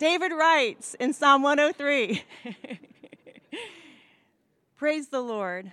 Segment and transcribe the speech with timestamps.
[0.00, 2.24] David writes in Psalm 103
[4.78, 5.72] Praise the Lord,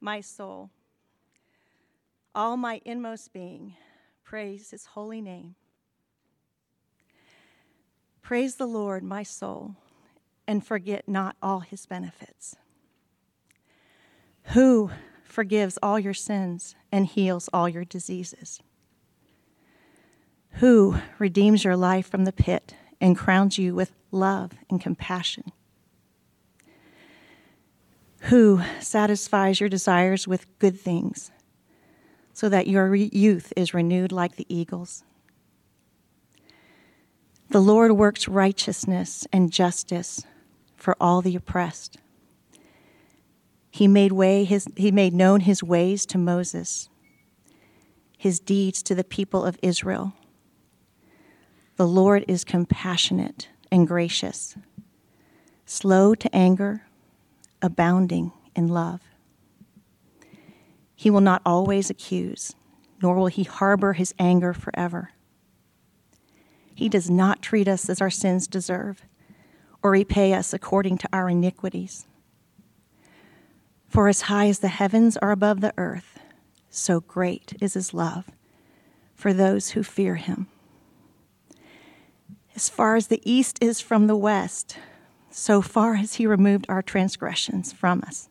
[0.00, 0.70] my soul.
[2.34, 3.76] All my inmost being,
[4.24, 5.54] praise his holy name.
[8.20, 9.76] Praise the Lord, my soul,
[10.48, 12.56] and forget not all his benefits.
[14.54, 14.90] Who
[15.22, 18.60] forgives all your sins and heals all your diseases?
[20.54, 25.52] Who redeems your life from the pit and crowns you with love and compassion?
[28.22, 31.30] Who satisfies your desires with good things
[32.32, 35.04] so that your youth is renewed like the eagles?
[37.50, 40.24] The Lord works righteousness and justice
[40.76, 41.96] for all the oppressed.
[43.70, 46.88] He made, way his, he made known his ways to Moses,
[48.16, 50.12] his deeds to the people of Israel.
[51.78, 54.56] The Lord is compassionate and gracious,
[55.64, 56.82] slow to anger,
[57.62, 59.00] abounding in love.
[60.96, 62.56] He will not always accuse,
[63.00, 65.12] nor will he harbor his anger forever.
[66.74, 69.04] He does not treat us as our sins deserve,
[69.80, 72.08] or repay us according to our iniquities.
[73.88, 76.18] For as high as the heavens are above the earth,
[76.70, 78.32] so great is his love
[79.14, 80.48] for those who fear him.
[82.58, 84.78] As far as the east is from the west,
[85.30, 88.28] so far has he removed our transgressions from us.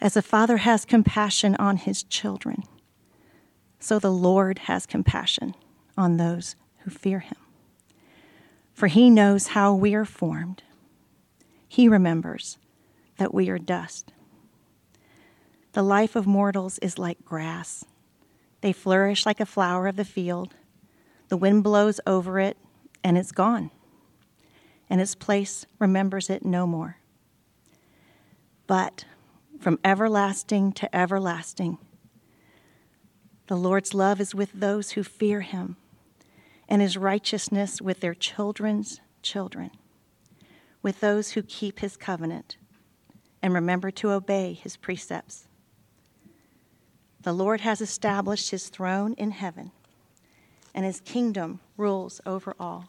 [0.00, 2.62] As a father has compassion on his children,
[3.80, 5.56] so the Lord has compassion
[5.98, 7.38] on those who fear him.
[8.72, 10.62] For he knows how we are formed,
[11.66, 12.56] he remembers
[13.16, 14.12] that we are dust.
[15.72, 17.84] The life of mortals is like grass,
[18.60, 20.54] they flourish like a flower of the field.
[21.32, 22.58] The wind blows over it,
[23.02, 23.70] and it's gone,
[24.90, 26.98] and its place remembers it no more.
[28.66, 29.06] But
[29.58, 31.78] from everlasting to everlasting,
[33.46, 35.78] the Lord's love is with those who fear him,
[36.68, 39.70] and his righteousness with their children's children,
[40.82, 42.58] with those who keep his covenant
[43.40, 45.48] and remember to obey his precepts.
[47.22, 49.72] The Lord has established his throne in heaven
[50.74, 52.88] and his kingdom rules over all.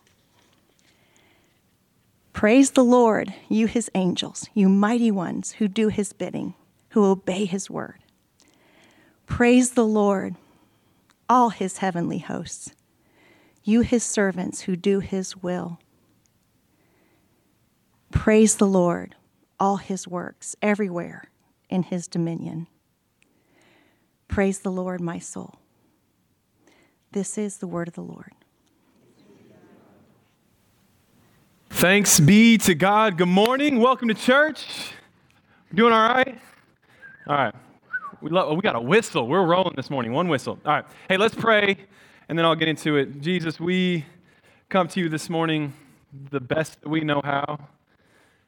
[2.34, 6.56] Praise the Lord, you his angels, you mighty ones who do his bidding,
[6.90, 8.00] who obey his word.
[9.28, 10.36] Praise the Lord,
[11.30, 12.74] all his heavenly hosts,
[13.64, 15.80] you his servants who do his will.
[18.12, 19.16] Praise the Lord,
[19.60, 21.30] all his works, everywhere
[21.70, 22.68] in his dominion.
[24.28, 25.56] Praise the Lord, my soul.
[27.14, 28.32] This is the word of the Lord.
[31.70, 33.20] Thanks be to God.
[33.20, 33.80] Good morning.
[33.80, 34.66] Welcome to church.
[35.76, 36.42] Doing all right?
[37.28, 37.54] All right.
[38.20, 39.28] We, love, we got a whistle.
[39.28, 40.12] We're rolling this morning.
[40.12, 40.58] One whistle.
[40.66, 40.86] All right.
[41.08, 41.78] Hey, let's pray,
[42.30, 43.22] and then I'll get into it.
[43.22, 44.06] Jesus, we
[44.70, 45.72] come to you this morning
[46.32, 47.60] the best we know how,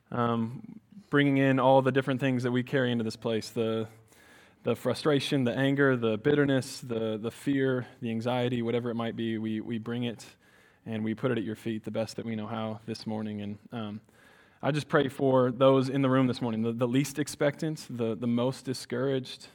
[0.10, 0.80] um,
[1.12, 3.88] bringing in all the different things that we carry into this place the
[4.66, 9.38] the frustration, the anger, the bitterness, the, the fear, the anxiety, whatever it might be,
[9.38, 10.26] we, we bring it
[10.88, 13.42] and we put it at your feet the best that we know how this morning.
[13.42, 14.02] And um,
[14.64, 18.16] I just pray for those in the room this morning, the, the least expectant, the,
[18.16, 19.50] the most discouraged,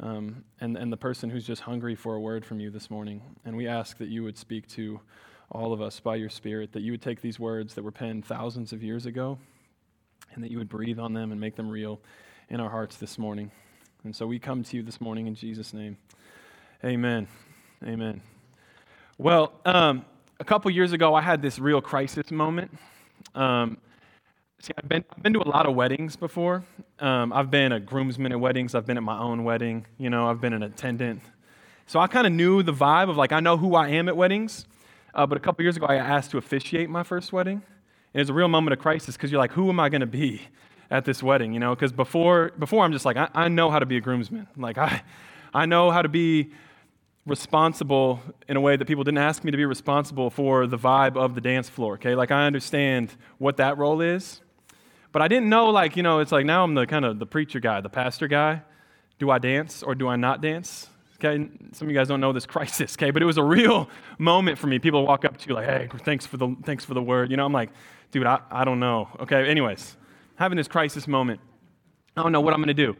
[0.00, 3.20] um, and, and the person who's just hungry for a word from you this morning.
[3.44, 5.00] And we ask that you would speak to
[5.52, 8.24] all of us by your Spirit, that you would take these words that were penned
[8.24, 9.38] thousands of years ago,
[10.32, 12.00] and that you would breathe on them and make them real
[12.48, 13.50] in our hearts this morning.
[14.06, 15.96] And so we come to you this morning in Jesus' name.
[16.84, 17.26] Amen.
[17.84, 18.22] Amen.
[19.18, 20.04] Well, um,
[20.38, 22.70] a couple years ago, I had this real crisis moment.
[23.34, 23.78] Um,
[24.60, 26.62] see, I've been, I've been to a lot of weddings before.
[27.00, 28.76] Um, I've been a groomsman at weddings.
[28.76, 29.86] I've been at my own wedding.
[29.98, 31.20] You know, I've been an attendant.
[31.88, 34.16] So I kind of knew the vibe of like, I know who I am at
[34.16, 34.66] weddings.
[35.14, 37.60] Uh, but a couple years ago, I asked to officiate my first wedding.
[38.14, 40.00] And it was a real moment of crisis because you're like, who am I going
[40.00, 40.42] to be?
[40.90, 43.78] At this wedding, you know, because before, before I'm just like, I, I know how
[43.78, 44.46] to be a groomsman.
[44.56, 45.02] Like, I,
[45.52, 46.52] I know how to be
[47.26, 51.16] responsible in a way that people didn't ask me to be responsible for the vibe
[51.16, 52.14] of the dance floor, okay?
[52.14, 54.40] Like, I understand what that role is.
[55.12, 57.26] But I didn't know, like, you know, it's like now I'm the kind of the
[57.26, 58.62] preacher guy, the pastor guy.
[59.18, 60.88] Do I dance or do I not dance?
[61.14, 63.88] Okay, some of you guys don't know this crisis, okay, but it was a real
[64.18, 64.78] moment for me.
[64.78, 67.30] People walk up to you like, hey, thanks for the, thanks for the word.
[67.30, 67.70] You know, I'm like,
[68.10, 69.08] dude, I, I don't know.
[69.20, 69.96] Okay, anyways,
[70.36, 71.40] having this crisis moment.
[72.16, 72.96] I don't know what I'm going to do.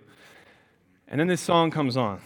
[1.09, 2.21] And then this song comes on.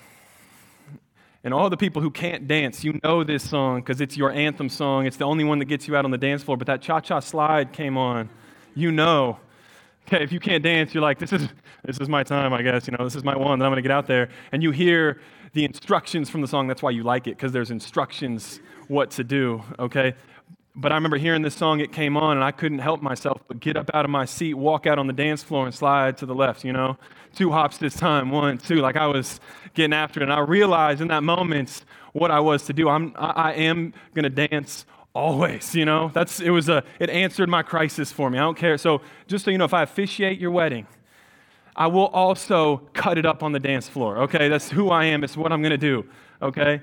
[1.43, 4.69] And all the people who can't dance, you know this song because it's your anthem
[4.69, 5.07] song.
[5.07, 6.57] It's the only one that gets you out on the dance floor.
[6.57, 8.29] But that cha cha slide came on.
[8.75, 9.39] You know.
[10.07, 11.49] Okay, if you can't dance, you're like, this is,
[11.85, 12.87] this is my time, I guess.
[12.87, 14.29] You know, this is my one that I'm going to get out there.
[14.53, 15.21] And you hear
[15.53, 16.67] the instructions from the song.
[16.67, 20.15] That's why you like it because there's instructions what to do, okay?
[20.77, 23.59] But I remember hearing this song, it came on, and I couldn't help myself but
[23.59, 26.27] get up out of my seat, walk out on the dance floor, and slide to
[26.27, 26.97] the left, you know?
[27.35, 29.41] Two hops this time, one, two, like I was
[29.75, 30.25] getting after it.
[30.25, 32.89] And I realized in that moment what I was to do.
[32.89, 36.11] I'm, I, I am going to dance always, you know?
[36.15, 38.39] That's, it was a, it answered my crisis for me.
[38.39, 38.79] I don't care.
[38.79, 40.87] So just so you know, if I officiate your wedding,
[41.75, 44.49] I will also cut it up on the dance floor, okay?
[44.49, 45.25] That's who I am.
[45.25, 46.05] It's what I'm going to do,
[46.43, 46.81] okay?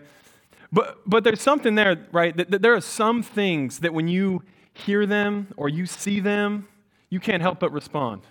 [0.72, 2.36] But, but there's something there, right?
[2.36, 4.44] That, that there are some things that when you
[4.74, 6.68] hear them or you see them,
[7.10, 8.24] you can't help but respond,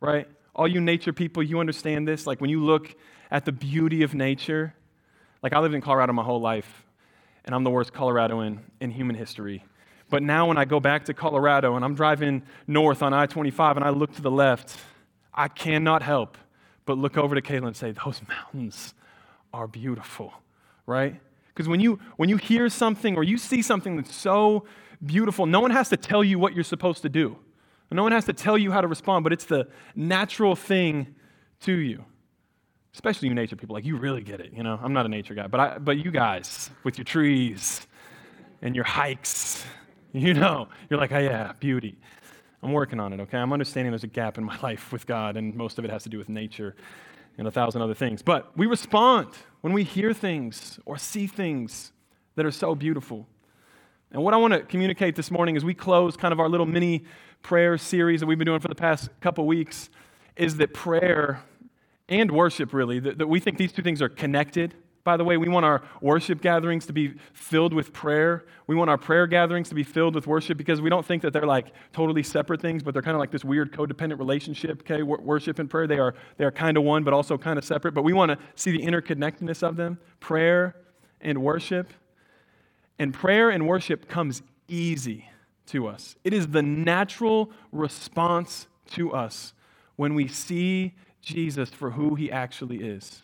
[0.00, 0.26] right?
[0.54, 2.26] All you nature people, you understand this.
[2.26, 2.94] Like when you look
[3.30, 4.74] at the beauty of nature,
[5.42, 6.84] like I lived in Colorado my whole life,
[7.44, 9.62] and I'm the worst Coloradoan in human history.
[10.08, 13.76] But now when I go back to Colorado and I'm driving north on I 25
[13.76, 14.76] and I look to the left,
[15.34, 16.38] I cannot help
[16.86, 18.94] but look over to Kayla and say, Those mountains
[19.52, 20.32] are beautiful,
[20.86, 21.20] right?
[21.56, 24.66] Because when you, when you hear something or you see something that's so
[25.02, 27.38] beautiful, no one has to tell you what you're supposed to do.
[27.90, 31.14] No one has to tell you how to respond, but it's the natural thing
[31.60, 32.04] to you.
[32.92, 34.52] Especially you nature people, like you really get it.
[34.52, 37.86] You know, I'm not a nature guy, but, I, but you guys with your trees
[38.60, 39.64] and your hikes,
[40.12, 41.96] you know, you're like, oh yeah, beauty.
[42.62, 43.38] I'm working on it, okay?
[43.38, 46.02] I'm understanding there's a gap in my life with God, and most of it has
[46.02, 46.76] to do with nature
[47.38, 48.20] and a thousand other things.
[48.20, 49.30] But we respond
[49.66, 51.90] when we hear things or see things
[52.36, 53.26] that are so beautiful.
[54.12, 56.66] And what I want to communicate this morning as we close kind of our little
[56.66, 57.02] mini
[57.42, 59.90] prayer series that we've been doing for the past couple weeks
[60.36, 61.42] is that prayer
[62.08, 64.72] and worship, really, that, that we think these two things are connected.
[65.06, 68.44] By the way, we want our worship gatherings to be filled with prayer.
[68.66, 71.32] We want our prayer gatherings to be filled with worship because we don't think that
[71.32, 74.80] they're like totally separate things, but they're kind of like this weird codependent relationship.
[74.80, 77.64] Okay, worship and prayer, they are, they are kind of one, but also kind of
[77.64, 77.94] separate.
[77.94, 80.74] But we want to see the interconnectedness of them prayer
[81.20, 81.92] and worship.
[82.98, 85.30] And prayer and worship comes easy
[85.66, 89.52] to us, it is the natural response to us
[89.94, 93.22] when we see Jesus for who he actually is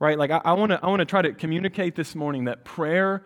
[0.00, 0.18] right?
[0.18, 3.24] Like, I, want to I wanna try to communicate this morning that prayer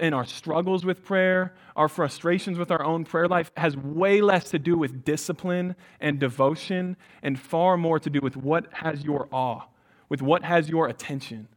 [0.00, 4.50] and our struggles with prayer, our frustrations with our own prayer life, has way less
[4.50, 9.28] to do with discipline and devotion and far more to do with what has your
[9.30, 9.62] awe,
[10.08, 11.48] with what has your attention.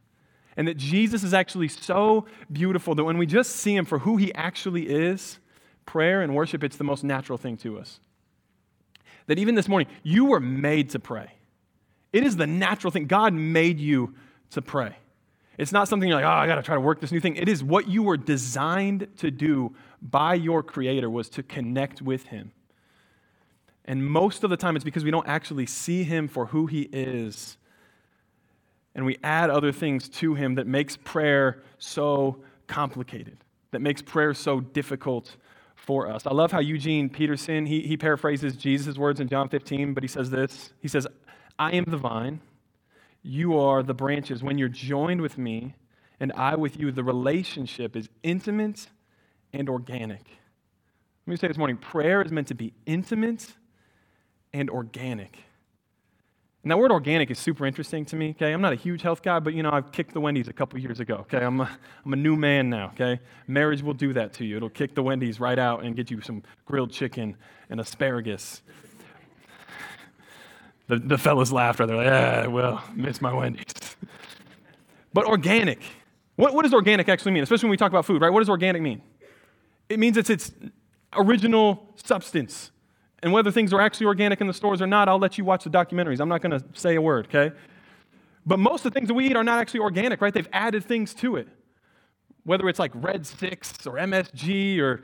[0.57, 4.18] And that Jesus is actually so beautiful that when we just see him for who
[4.18, 5.40] he actually is,
[5.86, 8.00] prayer and worship, it's the most natural thing to us.
[9.28, 11.34] That even this morning, you were made to pray.
[12.12, 13.06] It is the natural thing.
[13.06, 14.13] God made you
[14.51, 14.96] to pray.
[15.57, 17.36] It's not something you're like, oh, I got to try to work this new thing.
[17.36, 22.28] It is what you were designed to do by your Creator was to connect with
[22.28, 22.54] Him.
[23.84, 26.84] And most of the time, it's because we don't actually see Him for who He
[26.94, 27.57] is.
[28.96, 32.38] And we add other things to Him that makes prayer so
[32.68, 33.40] complicated,
[33.72, 35.36] that makes prayer so difficult
[35.75, 36.25] for us.
[36.25, 40.07] I love how Eugene Peterson, he, he paraphrases Jesus' words in John 15, but he
[40.07, 40.72] says this.
[40.81, 41.06] He says,
[41.57, 42.40] I am the vine
[43.30, 44.42] you are the branches.
[44.42, 45.76] When you're joined with me
[46.20, 48.88] and I with you, the relationship is intimate
[49.54, 50.26] and organic.
[51.28, 53.54] Let me say this morning prayer is meant to be intimate
[54.52, 55.38] and organic.
[56.64, 58.52] And that word organic is super interesting to me, okay?
[58.52, 60.80] I'm not a huge health guy, but you know, I've kicked the Wendy's a couple
[60.80, 61.45] years ago, okay?
[61.45, 61.69] I'm a,
[62.04, 63.19] I'm a new man now, okay?
[63.48, 64.57] Marriage will do that to you.
[64.57, 67.38] It'll kick the Wendy's right out and get you some grilled chicken
[67.69, 68.64] and asparagus
[70.90, 71.78] the, the fellas laughed.
[71.78, 73.96] They're like, yeah, well, miss my Wendy's.
[75.14, 75.80] but organic.
[76.36, 77.44] What, what does organic actually mean?
[77.44, 78.31] Especially when we talk about food, right?
[78.31, 79.02] What does organic mean?
[79.88, 80.52] It means it's its
[81.14, 82.72] original substance.
[83.22, 85.64] And whether things are actually organic in the stores or not, I'll let you watch
[85.64, 86.19] the documentaries.
[86.19, 87.56] I'm not going to say a word, okay?
[88.46, 90.34] But most of the things that we eat are not actually organic, right?
[90.34, 91.48] They've added things to it.
[92.46, 95.04] Whether it's like Red Six or MSG or,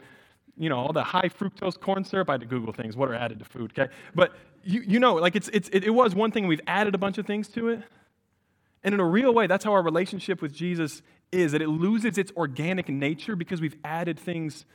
[0.57, 2.29] you know, all the high fructose corn syrup.
[2.29, 2.95] I had to Google things.
[2.95, 3.91] What are added to food, okay?
[4.13, 6.97] But you, you know, like it's, it's, it, it was one thing, we've added a
[6.97, 7.83] bunch of things to it.
[8.83, 12.17] And in a real way, that's how our relationship with Jesus is that it loses
[12.17, 14.65] its organic nature because we've added things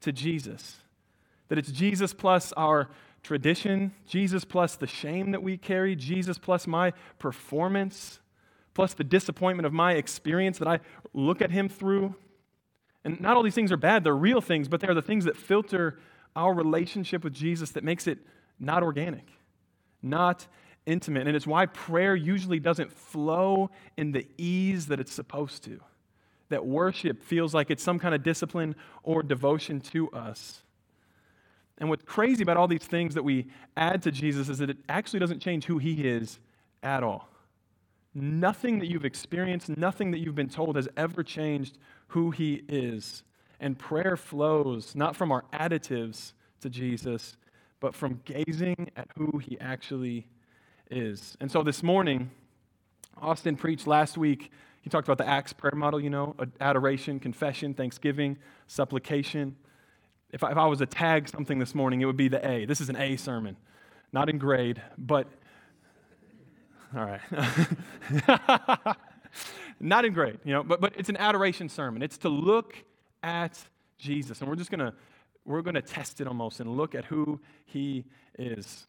[0.00, 0.78] to Jesus.
[1.48, 2.88] That it's Jesus plus our
[3.22, 8.20] tradition, Jesus plus the shame that we carry, Jesus plus my performance,
[8.74, 10.80] plus the disappointment of my experience that I
[11.12, 12.14] look at Him through.
[13.04, 15.36] And not all these things are bad, they're real things, but they're the things that
[15.36, 15.98] filter
[16.36, 18.18] our relationship with Jesus that makes it
[18.58, 19.26] not organic
[20.02, 20.46] not
[20.86, 21.26] intimate.
[21.26, 25.80] And it's why prayer usually doesn't flow in the ease that it's supposed to.
[26.48, 30.62] That worship feels like it's some kind of discipline or devotion to us.
[31.78, 34.78] And what's crazy about all these things that we add to Jesus is that it
[34.88, 36.40] actually doesn't change who he is
[36.82, 37.28] at all.
[38.12, 41.78] Nothing that you've experienced, nothing that you've been told has ever changed
[42.10, 43.22] who he is.
[43.58, 47.36] And prayer flows not from our additives to Jesus,
[47.78, 50.26] but from gazing at who he actually
[50.90, 51.36] is.
[51.40, 52.30] And so this morning,
[53.20, 54.50] Austin preached last week.
[54.82, 59.56] He talked about the Acts prayer model, you know, adoration, confession, thanksgiving, supplication.
[60.32, 62.64] If I, if I was to tag something this morning, it would be the A.
[62.64, 63.56] This is an A sermon,
[64.12, 65.26] not in grade, but
[66.96, 67.20] all right.
[69.80, 72.02] not in grade, you know, but, but it's an adoration sermon.
[72.02, 72.74] It's to look
[73.22, 73.58] at
[73.98, 74.40] Jesus.
[74.40, 74.94] And we're just going to
[75.46, 78.04] we're going to test it almost and look at who he
[78.38, 78.86] is.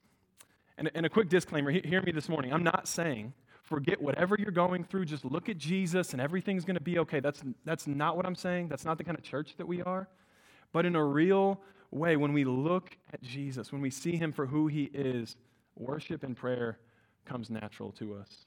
[0.78, 2.54] And, and a quick disclaimer hear me this morning.
[2.54, 3.34] I'm not saying
[3.72, 7.22] forget whatever you're going through, just look at Jesus and everything's going to be okay.
[7.22, 8.68] That's, that's not what I'm saying.
[8.68, 10.10] That's not the kind of church that we are.
[10.74, 14.46] But in a real way, when we look at Jesus, when we see him for
[14.46, 15.38] who he is,
[15.78, 16.80] worship and prayer
[17.26, 18.46] comes natural to us.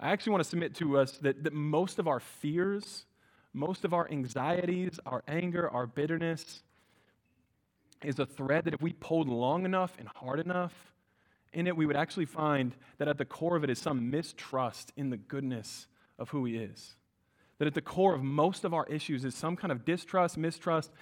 [0.00, 3.04] I actually want to submit to us that, that most of our fears,
[3.52, 6.62] most of our anxieties, our anger, our bitterness,
[8.04, 10.72] is a thread that if we pulled long enough and hard enough
[11.52, 14.92] in it, we would actually find that at the core of it is some mistrust
[14.96, 15.88] in the goodness
[16.18, 16.94] of who He is.
[17.58, 20.92] That at the core of most of our issues is some kind of distrust, mistrust,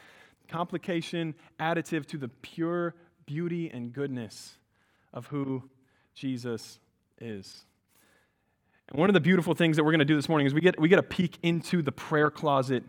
[0.49, 2.95] complication, additive to the pure
[3.27, 4.57] beauty and goodness
[5.13, 5.69] of who
[6.15, 6.79] Jesus
[7.21, 7.66] is.
[8.89, 10.61] And one of the beautiful things that we're going to do this morning is we
[10.61, 12.85] get, we get a peek into the prayer closet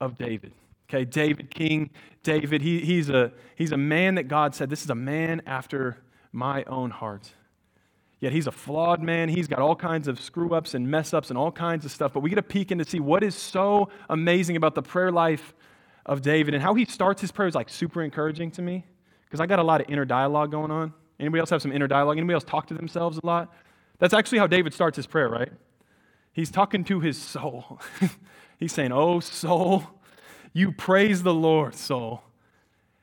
[0.00, 0.52] of David.
[0.88, 1.90] Okay, David, King
[2.24, 5.98] David, he, he's, a, he's a man that God said, This is a man after
[6.32, 7.30] my own heart.
[8.18, 9.28] Yet he's a flawed man.
[9.28, 12.14] He's got all kinds of screw ups and mess ups and all kinds of stuff.
[12.14, 15.12] But we get a peek in to see what is so amazing about the prayer
[15.12, 15.52] life
[16.06, 18.84] of David and how he starts his prayer is like super encouraging to me
[19.26, 20.94] because I got a lot of inner dialogue going on.
[21.20, 22.16] Anybody else have some inner dialogue?
[22.16, 23.52] Anybody else talk to themselves a lot?
[24.04, 25.50] That's actually how David starts his prayer, right?
[26.30, 27.80] He's talking to his soul.
[28.58, 29.82] he's saying, Oh, soul,
[30.52, 32.22] you praise the Lord, soul.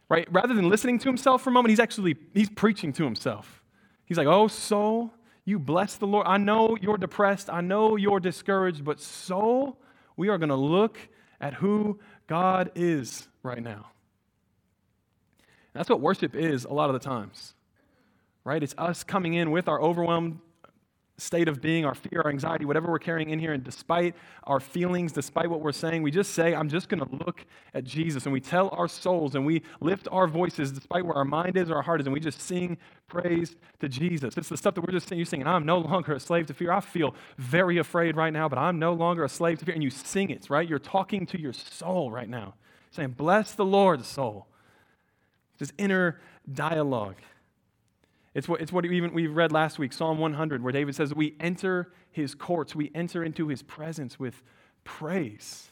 [0.09, 0.27] Right?
[0.31, 3.63] Rather than listening to himself for a moment, he's actually he's preaching to himself.
[4.05, 5.11] He's like, "Oh, soul,
[5.43, 6.27] you bless the Lord.
[6.27, 7.49] I know you're depressed.
[7.49, 9.81] I know you're discouraged, but soul,
[10.15, 10.99] we are going to look
[11.39, 13.89] at who God is right now."
[15.39, 17.55] And that's what worship is a lot of the times.
[18.43, 18.61] Right?
[18.61, 20.37] It's us coming in with our overwhelmed
[21.21, 24.59] state of being, our fear, our anxiety, whatever we're carrying in here, and despite our
[24.59, 28.25] feelings, despite what we're saying, we just say, I'm just going to look at Jesus.
[28.25, 31.69] And we tell our souls and we lift our voices despite where our mind is
[31.69, 34.35] or our heart is, and we just sing praise to Jesus.
[34.35, 35.19] It's the stuff that we're just singing.
[35.19, 36.71] You singing, I'm no longer a slave to fear.
[36.71, 39.75] I feel very afraid right now, but I'm no longer a slave to fear.
[39.75, 40.67] And you sing it, right?
[40.67, 42.55] You're talking to your soul right now,
[42.89, 44.47] saying, Bless the Lord, soul.
[45.59, 46.19] This inner
[46.51, 47.17] dialogue.
[48.33, 51.35] It's what, it's what even we read last week, Psalm 100, where David says, We
[51.39, 54.41] enter his courts, we enter into his presence with
[54.83, 55.67] praise.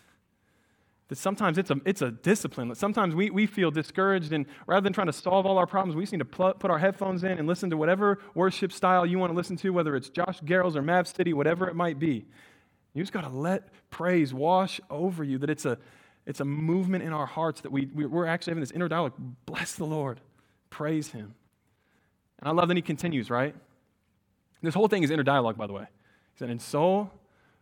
[1.07, 2.73] That sometimes it's a, it's a discipline.
[2.75, 6.03] Sometimes we, we feel discouraged, and rather than trying to solve all our problems, we
[6.03, 9.17] just need to pl- put our headphones in and listen to whatever worship style you
[9.17, 12.25] want to listen to, whether it's Josh Garrels or Mav City, whatever it might be.
[12.93, 15.79] You just got to let praise wash over you, that it's a,
[16.27, 19.13] it's a movement in our hearts that we, we're actually having this inner dialogue.
[19.45, 20.19] Bless the Lord,
[20.69, 21.33] praise him.
[22.39, 23.53] And I love that he continues, right?
[24.61, 25.83] This whole thing is inner dialogue, by the way.
[26.33, 27.11] He said, In soul,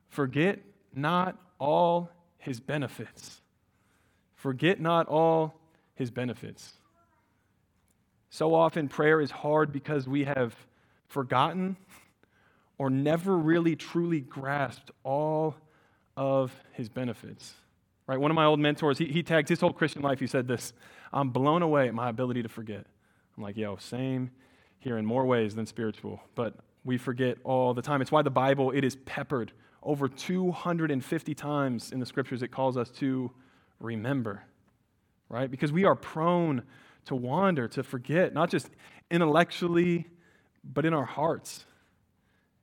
[0.09, 0.59] forget
[0.95, 3.41] not all his benefits.
[4.35, 5.59] Forget not all
[5.95, 6.73] his benefits.
[8.29, 10.55] So often, prayer is hard because we have
[11.07, 11.77] forgotten
[12.77, 15.55] or never really truly grasped all
[16.15, 17.53] of his benefits.
[18.05, 18.19] Right?
[18.19, 20.19] One of my old mentors, he, he tagged his whole Christian life.
[20.19, 20.73] He said this
[21.11, 22.85] I'm blown away at my ability to forget.
[23.35, 24.31] I'm like, yo, same
[24.79, 28.01] here in more ways than spiritual, but we forget all the time.
[28.01, 29.51] It's why the Bible, it is peppered
[29.83, 33.31] over 250 times in the scriptures it calls us to
[33.79, 34.43] remember,
[35.29, 35.49] right?
[35.49, 36.63] Because we are prone
[37.05, 38.69] to wander, to forget, not just
[39.09, 40.07] intellectually,
[40.63, 41.65] but in our hearts.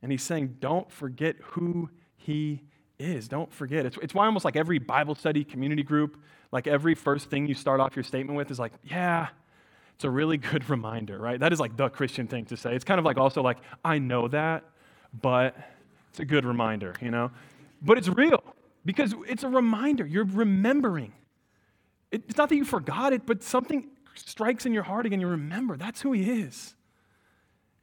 [0.02, 2.62] And he's saying, don't forget who he
[2.98, 3.28] is.
[3.28, 3.86] Don't forget.
[3.86, 6.20] It's, it's why almost like every Bible study community group,
[6.52, 9.28] like every first thing you start off your statement with is like, yeah,
[9.94, 11.38] it's a really good reminder, right?
[11.38, 12.74] That is like the Christian thing to say.
[12.74, 14.64] It's kind of like also like, I know that,
[15.20, 15.56] but
[16.10, 17.30] it's a good reminder, you know?
[17.82, 18.42] But it's real
[18.84, 20.06] because it's a reminder.
[20.06, 21.12] You're remembering.
[22.10, 25.20] It's not that you forgot it, but something strikes in your heart again.
[25.20, 26.74] You remember that's who he is.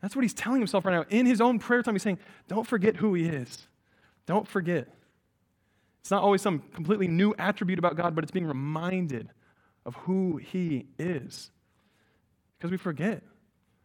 [0.02, 1.06] That's what he's telling himself right now.
[1.10, 3.68] In his own prayer time, he's saying, Don't forget who he is.
[4.26, 4.88] Don't forget.
[6.02, 9.30] It's not always some completely new attribute about God, but it's being reminded
[9.86, 11.52] of who he is.
[12.62, 13.24] Because we forget.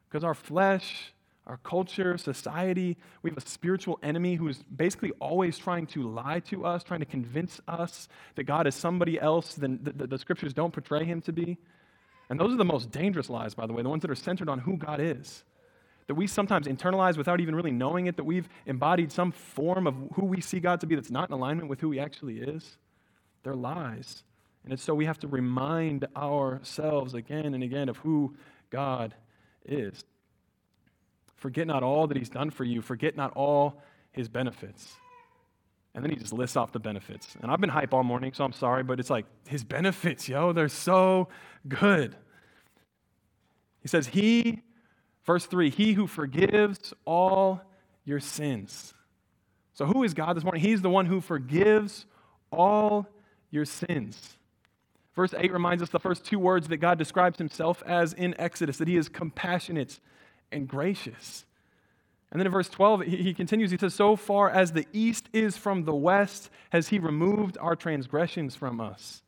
[0.06, 1.14] Because our flesh,
[1.46, 6.40] our culture, society, we have a spiritual enemy who is basically always trying to lie
[6.40, 10.18] to us, trying to convince us that God is somebody else than the, the, the
[10.18, 11.56] scriptures don't portray him to be.
[12.28, 14.50] And those are the most dangerous lies, by the way, the ones that are centered
[14.50, 15.44] on who God is
[16.06, 19.96] that we sometimes internalize without even really knowing it, that we've embodied some form of
[20.14, 22.78] who we see God to be that's not in alignment with who He actually is.
[23.42, 24.22] They're lies.
[24.66, 28.34] And it's so we have to remind ourselves again and again of who
[28.70, 29.14] God
[29.64, 30.04] is.
[31.36, 33.82] Forget not all that He's done for you, forget not all
[34.12, 34.94] His benefits.
[35.94, 37.38] And then he just lists off the benefits.
[37.40, 40.52] And I've been hype all morning, so I'm sorry, but it's like his benefits, yo,
[40.52, 41.28] they're so
[41.66, 42.14] good.
[43.80, 44.62] He says, He
[45.26, 47.60] Verse 3 He who forgives all
[48.04, 48.94] your sins.
[49.74, 50.62] So, who is God this morning?
[50.62, 52.06] He's the one who forgives
[52.50, 53.06] all
[53.50, 54.38] your sins.
[55.16, 58.76] Verse 8 reminds us the first two words that God describes himself as in Exodus
[58.76, 59.98] that he is compassionate
[60.52, 61.44] and gracious.
[62.30, 65.56] And then in verse 12, he continues, he says, So far as the east is
[65.56, 69.22] from the west, has he removed our transgressions from us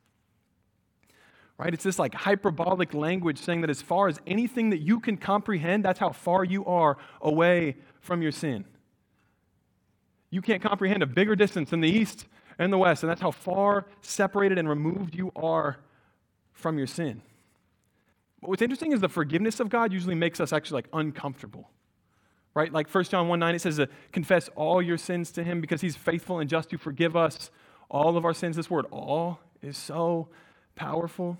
[1.59, 1.73] right?
[1.73, 5.85] It's this like hyperbolic language saying that as far as anything that you can comprehend,
[5.85, 8.65] that's how far you are away from your sin.
[10.31, 12.25] You can't comprehend a bigger distance than the east
[12.59, 15.77] and the west, and that's how far separated and removed you are
[16.51, 17.21] from your sin.
[18.41, 21.69] But what's interesting is the forgiveness of God usually makes us actually like uncomfortable.
[22.53, 22.71] Right?
[22.71, 25.81] Like 1 John 1 9, it says to confess all your sins to him because
[25.81, 27.49] he's faithful and just to forgive us
[27.89, 28.57] all of our sins.
[28.57, 30.27] This word all is so
[30.75, 31.37] powerful.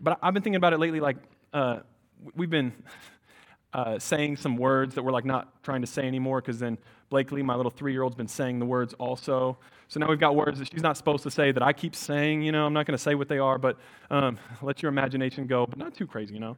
[0.00, 1.16] But I've been thinking about it lately, like,
[1.52, 1.80] uh,
[2.36, 2.72] we've been
[3.72, 6.78] uh, saying some words that we're like not trying to say anymore because then
[7.10, 9.58] Blakely, my little three year old's been saying the words also.
[9.88, 12.42] So now we've got words that she's not supposed to say that I keep saying,
[12.42, 13.78] you know, I'm not going to say what they are, but
[14.10, 16.56] um, let your imagination go, but not too crazy, you know.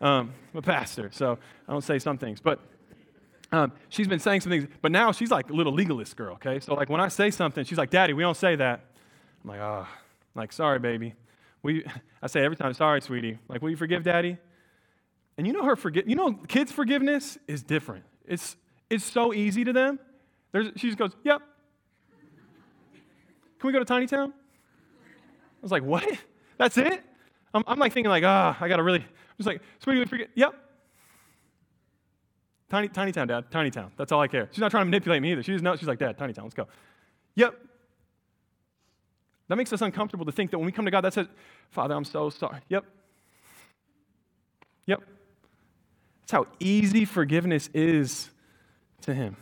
[0.00, 2.40] Um, I'm a pastor, so I don't say some things.
[2.40, 2.58] But
[3.52, 6.58] um, she's been saying some things, but now she's like a little legalist girl, okay?
[6.58, 8.80] So like when I say something, she's like, Daddy, we don't say that.
[9.44, 10.00] I'm like, ah, oh.
[10.34, 11.14] like, sorry, baby.
[11.62, 11.84] We,
[12.22, 13.38] I say every time, sorry, sweetie.
[13.46, 14.38] Like, will you forgive daddy?
[15.36, 16.08] And you know her forgive.
[16.08, 18.04] You know, kids' forgiveness is different.
[18.26, 18.56] It's
[18.90, 19.98] it's so easy to them.
[20.52, 21.40] There's, she just goes, "Yep."
[23.60, 24.32] Can we go to Tiny Town?
[24.32, 26.08] I was like, "What?
[26.58, 27.04] That's it?"
[27.52, 29.00] I'm, I'm like thinking like, ah, oh, I gotta really.
[29.00, 30.54] I was like, "Sweetie, we forget." Yep.
[32.70, 33.50] Tiny, tiny town, Dad.
[33.50, 33.90] Tiny town.
[33.96, 34.48] That's all I care.
[34.52, 35.42] She's not trying to manipulate me either.
[35.42, 35.80] She just knows.
[35.80, 36.44] She's like, Dad, tiny town.
[36.44, 36.68] Let's go.
[37.34, 37.54] Yep.
[39.48, 41.26] That makes us uncomfortable to think that when we come to God, that says,
[41.70, 42.60] Father, I'm so sorry.
[42.68, 42.84] Yep.
[44.86, 45.02] Yep.
[46.20, 48.30] That's how easy forgiveness is
[49.02, 49.36] to Him.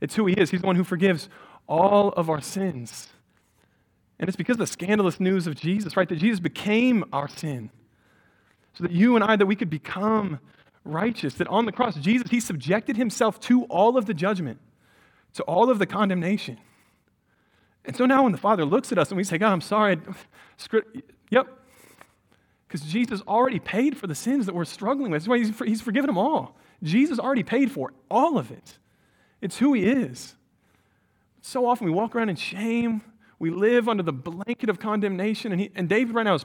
[0.00, 0.52] It's who He is.
[0.52, 1.28] He's the one who forgives
[1.66, 3.08] all of our sins.
[4.18, 6.08] And it's because of the scandalous news of Jesus, right?
[6.08, 7.70] That Jesus became our sin.
[8.74, 10.40] So that you and I, that we could become
[10.84, 11.34] righteous.
[11.34, 14.58] That on the cross, Jesus, He subjected Himself to all of the judgment,
[15.34, 16.58] to all of the condemnation.
[17.84, 19.98] And so now when the Father looks at us and we say, God, I'm sorry,
[21.30, 21.46] yep.
[22.66, 25.22] Because Jesus already paid for the sins that we're struggling with.
[25.22, 26.56] That's why he's, he's forgiven them all.
[26.82, 28.78] Jesus already paid for all of it.
[29.40, 30.34] It's who he is.
[31.40, 33.02] So often we walk around in shame.
[33.38, 35.52] We live under the blanket of condemnation.
[35.52, 36.44] And, he, and David right now is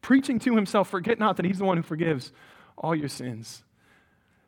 [0.00, 2.32] preaching to himself, forget not that he's the one who forgives
[2.76, 3.64] all your sins.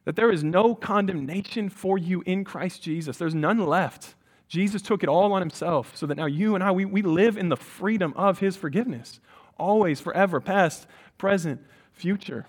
[0.05, 3.17] That there is no condemnation for you in Christ Jesus.
[3.17, 4.15] There's none left.
[4.49, 7.37] Jesus took it all on himself so that now you and I, we, we live
[7.37, 9.19] in the freedom of his forgiveness,
[9.59, 10.87] always, forever, past,
[11.19, 11.61] present,
[11.93, 12.47] future.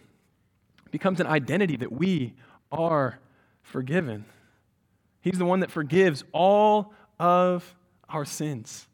[0.85, 2.35] It becomes an identity that we
[2.71, 3.19] are
[3.63, 4.25] forgiven.
[5.21, 7.75] He's the one that forgives all of
[8.09, 8.87] our sins.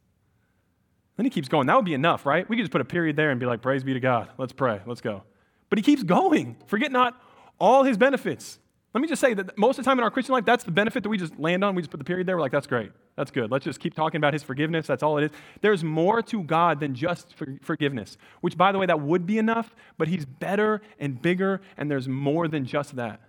[1.17, 1.67] Then he keeps going.
[1.67, 2.47] That would be enough, right?
[2.49, 4.29] We could just put a period there and be like, Praise be to God.
[4.37, 4.81] Let's pray.
[4.85, 5.23] Let's go.
[5.69, 6.57] But he keeps going.
[6.67, 7.19] Forget not
[7.59, 8.59] all his benefits.
[8.93, 10.71] Let me just say that most of the time in our Christian life, that's the
[10.71, 11.73] benefit that we just land on.
[11.73, 12.35] We just put the period there.
[12.35, 12.91] We're like, that's great.
[13.15, 13.49] That's good.
[13.49, 14.85] Let's just keep talking about his forgiveness.
[14.85, 15.31] That's all it is.
[15.61, 19.39] There's more to God than just for forgiveness, which, by the way, that would be
[19.39, 23.19] enough, but he's better and bigger, and there's more than just that.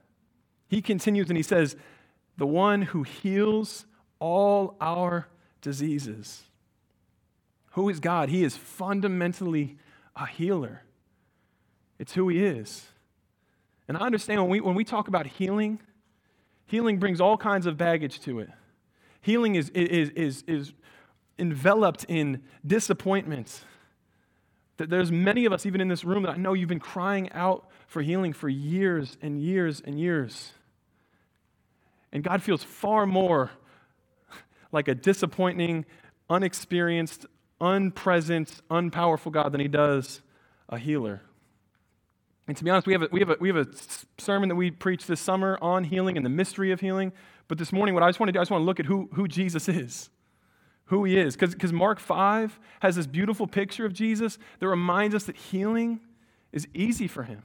[0.69, 1.77] He continues and he says,
[2.37, 3.87] the one who heals
[4.19, 5.29] all our
[5.63, 6.43] diseases.
[7.75, 8.29] Who is God?
[8.29, 9.79] He is fundamentally
[10.15, 10.83] a healer.
[11.99, 12.87] It's who he is.
[13.89, 15.81] And I understand when we, when we talk about healing,
[16.67, 18.49] healing brings all kinds of baggage to it.
[19.21, 20.73] Healing is, is, is, is
[21.37, 23.63] enveloped in disappointment.
[24.77, 27.69] There's many of us, even in this room, that I know you've been crying out
[27.89, 30.53] for healing for years and years and years.
[32.13, 33.51] And God feels far more
[34.71, 35.87] like a disappointing,
[36.31, 37.27] unexperienced,
[37.61, 40.21] unpresent, unpowerful God than he does
[40.69, 41.23] a healer.
[42.47, 43.67] And to be honest, we have, a, we, have a, we have a
[44.19, 47.13] sermon that we preach this summer on healing and the mystery of healing.
[47.49, 48.87] But this morning, what I just want to do, I just want to look at
[48.87, 50.11] who, who Jesus is,
[50.87, 51.37] who he is.
[51.37, 56.01] Because Mark 5 has this beautiful picture of Jesus that reminds us that healing
[56.53, 57.43] is easy for him.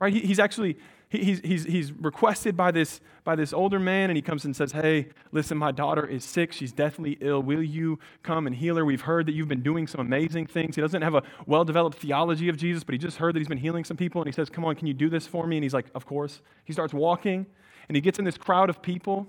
[0.00, 0.12] Right?
[0.12, 4.22] He, he's actually, he's, he's, he's requested by this, by this older man, and he
[4.22, 6.52] comes and says, Hey, listen, my daughter is sick.
[6.52, 7.42] She's deathly ill.
[7.42, 8.84] Will you come and heal her?
[8.84, 10.74] We've heard that you've been doing some amazing things.
[10.74, 13.48] He doesn't have a well developed theology of Jesus, but he just heard that he's
[13.48, 15.56] been healing some people, and he says, Come on, can you do this for me?
[15.56, 16.40] And he's like, Of course.
[16.64, 17.46] He starts walking,
[17.88, 19.26] and he gets in this crowd of people,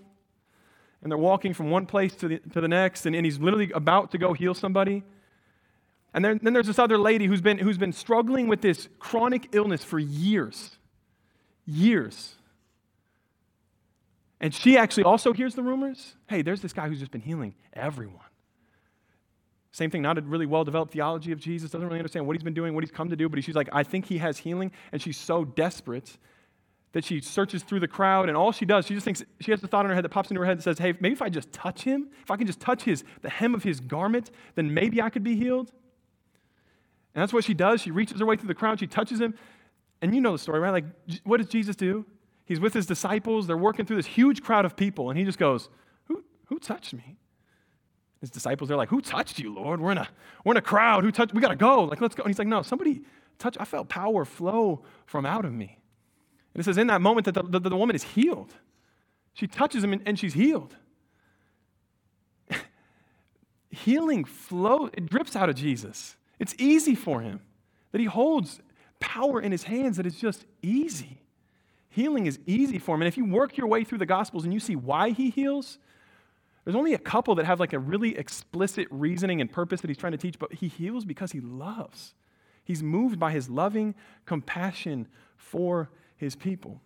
[1.01, 3.71] and they're walking from one place to the, to the next, and, and he's literally
[3.71, 5.03] about to go heal somebody.
[6.13, 9.49] And then, then there's this other lady who's been, who's been struggling with this chronic
[9.51, 10.77] illness for years
[11.65, 12.36] years.
[14.39, 17.56] And she actually also hears the rumors hey, there's this guy who's just been healing
[17.73, 18.19] everyone.
[19.71, 22.43] Same thing, not a really well developed theology of Jesus, doesn't really understand what he's
[22.43, 24.71] been doing, what he's come to do, but she's like, I think he has healing.
[24.93, 26.17] And she's so desperate
[26.93, 29.60] that she searches through the crowd, and all she does, she just thinks, she has
[29.60, 31.21] the thought in her head that pops into her head that says, Hey, maybe if
[31.21, 34.32] I just touch him, if I can just touch his, the hem of his garment,
[34.56, 35.73] then maybe I could be healed.
[37.13, 37.82] And that's what she does.
[37.82, 39.34] She reaches her way through the crowd, she touches him,
[40.06, 40.70] and you know the story, right?
[40.70, 40.86] Like,
[41.24, 42.06] what does Jesus do?
[42.46, 43.48] He's with his disciples.
[43.48, 45.68] They're working through this huge crowd of people, and he just goes,
[46.06, 47.18] Who, who touched me?
[48.22, 49.82] His disciples, they're like, Who touched you, Lord?
[49.82, 50.08] We're in a,
[50.44, 51.04] we're in a crowd.
[51.04, 51.34] Who touched?
[51.34, 51.86] We got to go.
[51.86, 52.22] Like, let's go.
[52.22, 53.02] And he's like, No, somebody
[53.39, 53.58] touched.
[53.60, 55.80] I felt power flow from out of me.
[56.54, 58.54] And it says, In that moment, that the, the, the woman is healed.
[59.34, 60.76] She touches him, and, and she's healed.
[63.72, 66.15] Healing flow, it drips out of Jesus.
[66.38, 67.41] It's easy for him
[67.91, 68.62] that he holds
[68.99, 71.21] power in his hands that is just easy.
[71.89, 73.01] Healing is easy for him.
[73.01, 75.77] And if you work your way through the Gospels and you see why he heals,
[76.63, 79.97] there's only a couple that have like a really explicit reasoning and purpose that he's
[79.97, 82.13] trying to teach, but he heals because he loves.
[82.63, 86.81] He's moved by his loving compassion for his people.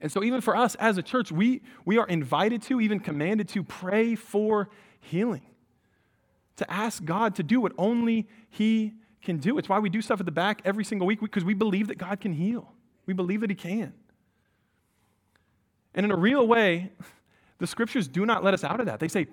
[0.00, 3.48] And so, even for us as a church, we, we are invited to, even commanded
[3.50, 4.68] to pray for
[5.00, 5.46] healing,
[6.56, 8.92] to ask God to do what only He
[9.24, 9.58] can do.
[9.58, 11.98] It's why we do stuff at the back every single week because we believe that
[11.98, 12.72] God can heal.
[13.06, 13.92] We believe that He can.
[15.94, 16.92] And in a real way,
[17.58, 19.00] the scriptures do not let us out of that.
[19.00, 19.26] They say,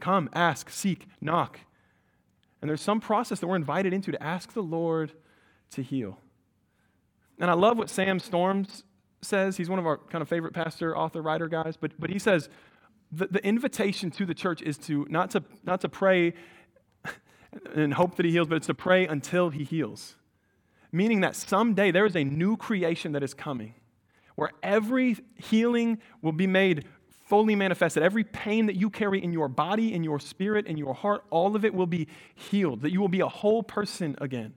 [0.00, 1.60] come, ask, seek, knock.
[2.60, 5.12] And there's some process that we're invited into to ask the Lord
[5.70, 6.18] to heal.
[7.38, 8.82] And I love what Sam Storms
[9.22, 9.56] says.
[9.56, 11.76] He's one of our kind of favorite pastor, author, writer guys.
[11.76, 12.48] But, but he says
[13.12, 16.34] the, the invitation to the church is to not, to not to pray
[17.74, 20.16] and hope that he heals, but it's to pray until he heals.
[20.92, 23.74] Meaning that someday there is a new creation that is coming
[24.36, 26.84] where every healing will be made
[27.26, 28.02] fully manifested.
[28.02, 31.56] Every pain that you carry in your body, in your spirit, in your heart, all
[31.56, 34.54] of it will be healed, that you will be a whole person again.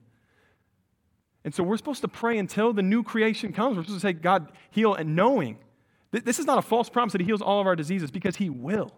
[1.44, 3.76] And so we're supposed to pray until the new creation comes.
[3.76, 5.58] We're supposed to say, God, heal, and knowing
[6.12, 8.50] this is not a false promise that He heals all of our diseases because He
[8.50, 8.92] will.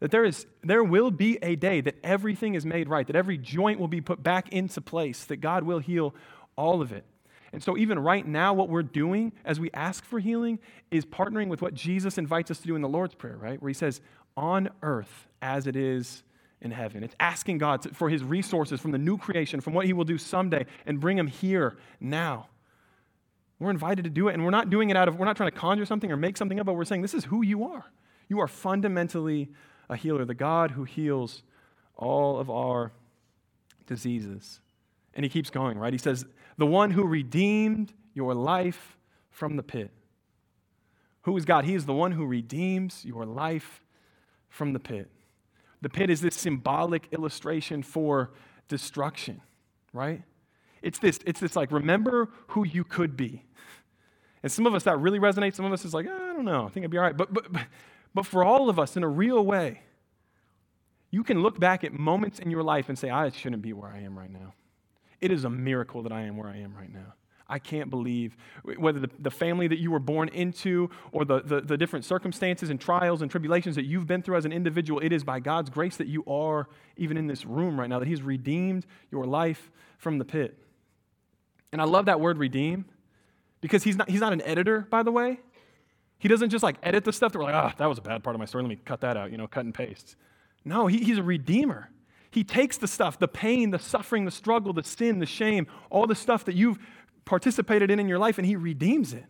[0.00, 3.36] That there, is, there will be a day that everything is made right, that every
[3.36, 6.14] joint will be put back into place, that God will heal
[6.56, 7.04] all of it.
[7.52, 10.58] And so, even right now, what we're doing as we ask for healing
[10.90, 13.60] is partnering with what Jesus invites us to do in the Lord's Prayer, right?
[13.60, 14.00] Where He says,
[14.36, 16.22] on earth as it is
[16.60, 17.02] in heaven.
[17.02, 20.04] It's asking God to, for His resources from the new creation, from what He will
[20.04, 22.48] do someday, and bring them here now.
[23.58, 25.50] We're invited to do it, and we're not doing it out of, we're not trying
[25.50, 27.84] to conjure something or make something up, but we're saying, this is who you are.
[28.28, 29.48] You are fundamentally
[29.88, 31.42] a healer, the God who heals
[31.96, 32.92] all of our
[33.86, 34.60] diseases.
[35.14, 35.92] And he keeps going, right?
[35.92, 38.96] He says, The one who redeemed your life
[39.30, 39.90] from the pit.
[41.22, 41.64] Who is God?
[41.64, 43.82] He is the one who redeems your life
[44.48, 45.10] from the pit.
[45.80, 48.30] The pit is this symbolic illustration for
[48.68, 49.40] destruction,
[49.92, 50.22] right?
[50.82, 53.44] It's this, it's this like, remember who you could be.
[54.42, 56.44] And some of us that really resonates, some of us is like, oh, I don't
[56.44, 57.16] know, I think I'd be all right.
[57.16, 57.62] But, but, but
[58.26, 59.82] for all of us, in a real way,
[61.10, 63.90] you can look back at moments in your life and say, I shouldn't be where
[63.90, 64.54] I am right now.
[65.20, 67.14] It is a miracle that I am where I am right now.
[67.50, 68.36] I can't believe
[68.76, 72.68] whether the, the family that you were born into or the, the, the, different circumstances
[72.68, 75.70] and trials and tribulations that you've been through as an individual, it is by God's
[75.70, 79.70] grace that you are even in this room right now, that He's redeemed your life
[79.96, 80.58] from the pit.
[81.72, 82.84] And I love that word redeem
[83.62, 85.40] because He's not, he's not an editor, by the way.
[86.18, 88.02] He doesn't just like edit the stuff that we're like, ah, oh, that was a
[88.02, 88.64] bad part of my story.
[88.64, 90.16] Let me cut that out, you know, cut and paste.
[90.64, 91.90] No, he, he's a redeemer.
[92.30, 96.06] He takes the stuff, the pain, the suffering, the struggle, the sin, the shame, all
[96.06, 96.78] the stuff that you've
[97.24, 99.24] participated in in your life, and he redeems it.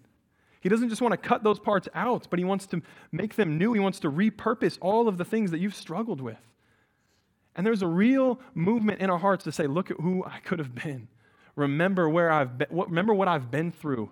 [0.61, 3.59] He doesn't just want to cut those parts out, but he wants to make them
[3.59, 3.73] new.
[3.73, 6.39] He wants to repurpose all of the things that you've struggled with.
[7.55, 10.59] And there's a real movement in our hearts to say, look at who I could
[10.59, 11.09] have been.
[11.55, 14.11] Remember where I've been, remember what I've been through.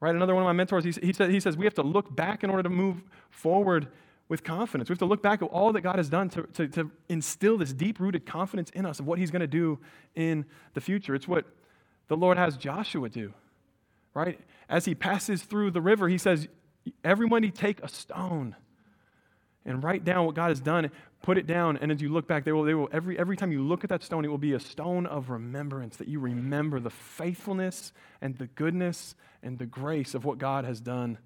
[0.00, 0.14] Right?
[0.14, 2.44] Another one of my mentors, he, he, said, he says we have to look back
[2.44, 3.88] in order to move forward
[4.28, 4.88] with confidence.
[4.88, 7.58] We have to look back at all that God has done to, to, to instill
[7.58, 9.78] this deep rooted confidence in us of what He's going to do
[10.14, 11.14] in the future.
[11.14, 11.46] It's what
[12.08, 13.32] the Lord has Joshua do,
[14.14, 14.40] right?
[14.68, 16.48] As he passes through the river, he says,
[17.04, 18.56] Everybody take a stone
[19.64, 20.90] and write down what God has done,
[21.22, 23.52] put it down, and as you look back, they will, they will every, every time
[23.52, 26.80] you look at that stone, it will be a stone of remembrance that you remember
[26.80, 31.18] the faithfulness and the goodness and the grace of what God has done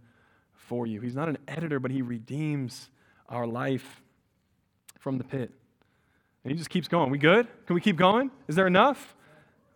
[0.52, 1.00] for you.
[1.00, 2.88] He's not an editor, but he redeems
[3.28, 4.02] our life
[4.98, 5.50] from the pit.
[6.44, 7.10] And he just keeps going.
[7.10, 7.46] We good?
[7.66, 8.30] Can we keep going?
[8.48, 9.14] Is there enough?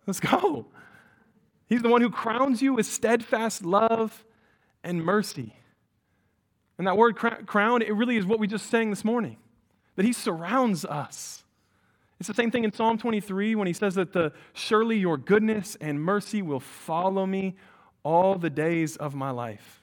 [0.06, 0.66] Let's go.
[1.68, 4.24] He's the one who crowns you with steadfast love
[4.84, 5.54] and mercy.
[6.78, 9.38] And that word crown, it really is what we just sang this morning
[9.96, 11.42] that he surrounds us.
[12.20, 15.76] It's the same thing in Psalm 23 when he says that the, surely your goodness
[15.80, 17.56] and mercy will follow me
[18.02, 19.82] all the days of my life.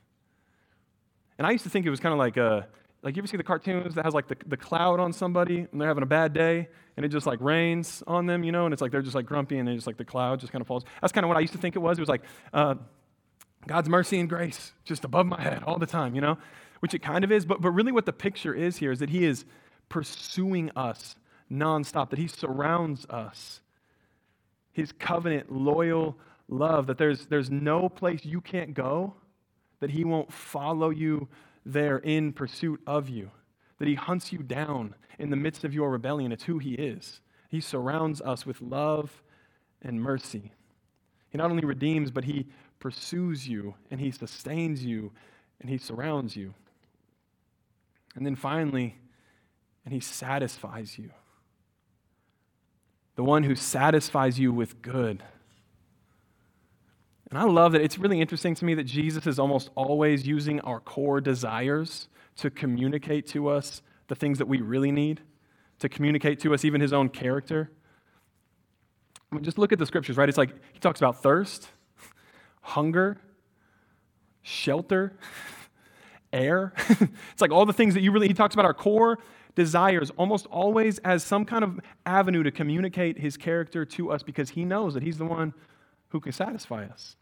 [1.38, 2.67] And I used to think it was kind of like a,
[3.01, 5.82] like you ever see the cartoons that has like the, the cloud on somebody and
[5.82, 8.73] they're having a bad day and it just like rains on them, you know, and
[8.73, 10.67] it's like they're just like grumpy and they just like the cloud just kind of
[10.67, 10.86] falls.
[11.01, 11.97] That's kind of what I used to think it was.
[11.97, 12.21] It was like
[12.53, 12.75] uh,
[13.67, 16.38] God's mercy and grace just above my head all the time, you know
[16.84, 19.10] which it kind of is, but, but really what the picture is here is that
[19.10, 19.46] he is
[19.88, 21.15] pursuing us
[21.50, 23.62] nonstop, that he surrounds us.
[24.74, 26.17] His covenant, loyal
[26.50, 29.13] love, that there's, there's no place you can't go,
[29.80, 31.30] that he won't follow you
[31.65, 33.32] there in pursuit of you,
[33.80, 36.34] that he hunts you down in the midst of your rebellion.
[36.34, 37.22] It's who he is.
[37.48, 39.24] He surrounds us with love
[39.82, 40.52] and mercy.
[41.30, 42.48] He not only redeems, but he
[42.82, 45.13] pursues you and he sustains you
[45.62, 46.54] and he surrounds you.
[48.15, 48.97] And then finally,
[49.86, 51.12] and he satisfies you.
[53.15, 55.23] The one who satisfies you with good.
[57.30, 60.60] And I love that it's really interesting to me that Jesus is almost always using
[60.62, 65.21] our core desires to communicate to us the things that we really need,
[65.80, 67.71] to communicate to us even his own character.
[69.32, 70.30] I mean, just look at the scriptures, right?
[70.30, 71.69] It's like he talks about thirst,
[72.62, 73.19] hunger,
[74.43, 75.17] shelter
[76.34, 76.74] air.
[76.89, 79.19] it's like all the things that you really, he talks about our core
[79.56, 84.52] desires almost always as some kind of avenue to communicate his character to us because
[84.52, 85.54] he knows that he's the one
[86.10, 87.15] who can satisfy us.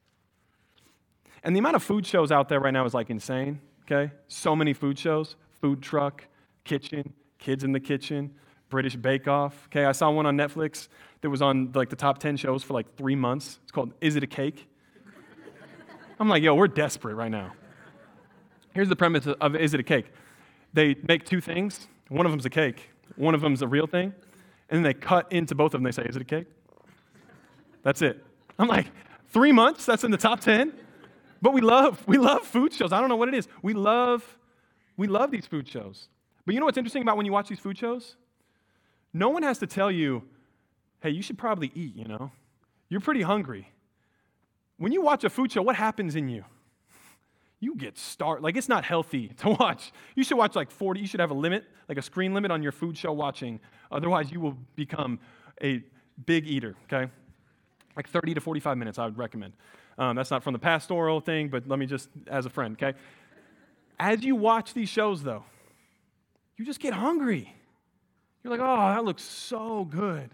[1.43, 4.13] And the amount of food shows out there right now is like insane, okay?
[4.28, 6.26] So many food shows food truck,
[6.63, 8.34] kitchen, kids in the kitchen,
[8.69, 9.67] British Bake Off.
[9.67, 10.88] Okay, I saw one on Netflix
[11.21, 13.60] that was on like the top 10 shows for like three months.
[13.63, 14.67] It's called Is It a Cake?
[16.19, 17.54] I'm like, yo, we're desperate right now.
[18.73, 20.05] Here's the premise of Is It a Cake?
[20.73, 21.88] They make two things.
[22.07, 24.13] One of them's a cake, one of them's a real thing.
[24.69, 25.84] And then they cut into both of them.
[25.84, 26.47] They say, Is it a cake?
[27.84, 28.23] That's it.
[28.57, 28.88] I'm like,
[29.29, 29.86] three months?
[29.86, 30.73] That's in the top 10?
[31.41, 32.91] But we love, we love food shows.
[32.91, 33.47] I don't know what it is.
[33.62, 34.38] We love,
[34.97, 36.07] we love these food shows.
[36.45, 38.15] But you know what's interesting about when you watch these food shows?
[39.13, 40.23] No one has to tell you,
[41.01, 42.31] hey, you should probably eat, you know?
[42.89, 43.71] You're pretty hungry.
[44.77, 46.45] When you watch a food show, what happens in you?
[47.62, 48.43] You get starved.
[48.43, 49.93] Like, it's not healthy to watch.
[50.15, 51.00] You should watch like 40.
[51.00, 53.62] You should have a limit, like a screen limit on your food show watching.
[53.89, 55.19] Otherwise, you will become
[55.63, 55.82] a
[56.26, 57.10] big eater, okay?
[57.95, 59.54] Like 30 to 45 minutes, I would recommend.
[59.97, 62.97] Um, that's not from the pastoral thing, but let me just, as a friend, okay?
[64.00, 65.43] As you watch these shows, though,
[66.58, 67.54] you just get hungry.
[68.43, 70.32] You're like, oh, that looks so good.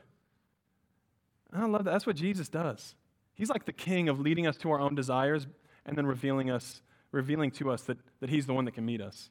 [1.51, 1.91] I love that.
[1.91, 2.95] That's what Jesus does.
[3.33, 5.47] He's like the king of leading us to our own desires
[5.85, 9.01] and then revealing us revealing to us that, that he's the one that can meet
[9.01, 9.29] us.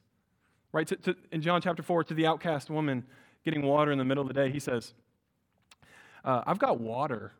[0.71, 0.87] Right?
[0.87, 3.05] To, to, in John chapter 4, to the outcast woman
[3.45, 4.93] getting water in the middle of the day, he says,
[6.23, 7.31] uh, I've got water